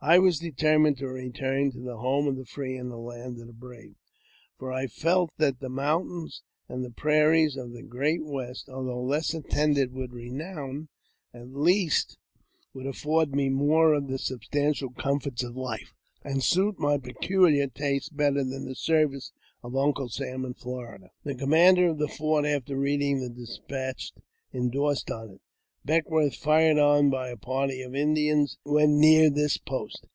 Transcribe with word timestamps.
I 0.00 0.20
was 0.20 0.38
determined 0.38 0.96
to 0.98 1.08
return 1.08 1.72
to 1.72 1.80
the" 1.80 1.96
home 1.96 2.28
of 2.28 2.36
the 2.36 2.44
free 2.46 2.76
and 2.76 2.88
the 2.88 2.98
land 2.98 3.40
of 3.40 3.48
the 3.48 3.52
brave," 3.52 3.96
for 4.56 4.72
I 4.72 4.86
felt 4.86 5.32
that 5.38 5.58
the 5.58 5.68
mountains 5.68 6.44
and 6.68 6.84
the 6.84 6.92
prairies 6.92 7.56
of 7.56 7.72
the 7.72 7.82
Great 7.82 8.24
West, 8.24 8.68
although 8.70 9.02
less 9.02 9.34
attended 9.34 9.92
with 9.92 10.12
renown, 10.12 10.86
at 11.34 11.48
least 11.48 12.16
would 12.72 12.86
afford 12.86 13.34
me 13.34 13.48
more 13.48 13.92
of 13.92 14.06
the 14.06 14.18
substantial 14.20 14.90
■comforts 14.92 15.44
of 15.44 15.56
life, 15.56 15.92
and 16.22 16.44
suit 16.44 16.78
my 16.78 16.96
peculiar 16.98 17.66
taste 17.66 18.16
better 18.16 18.44
than 18.44 18.66
the 18.66 18.76
service 18.76 19.32
of 19.64 19.74
Uncle 19.74 20.08
Sam 20.08 20.44
in 20.44 20.54
Florida. 20.54 21.10
The 21.24 21.34
commander 21.34 21.88
of 21.88 21.98
the 21.98 22.06
fort, 22.08 22.44
after 22.44 22.76
reading 22.76 23.18
the 23.18 23.30
despatch, 23.30 24.12
endorsed 24.54 25.10
on 25.10 25.30
it," 25.30 25.40
Beckwourth 25.88 26.34
fired 26.34 26.76
on 26.76 27.08
by 27.08 27.30
a 27.30 27.36
party 27.36 27.80
of 27.80 27.94
Indians 27.94 28.58
when 28.62 28.98
near 29.00 29.30
this 29.30 29.56
post." 29.56 30.04